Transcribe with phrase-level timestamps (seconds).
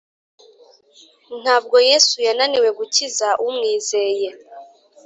[1.41, 4.29] Ntabwo yesu yananiwe gukiza umwizeye